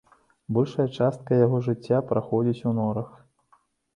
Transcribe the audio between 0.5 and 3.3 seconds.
Большая частка яго жыцця праходзіць у норах.